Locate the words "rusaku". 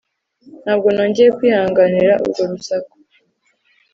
2.51-2.93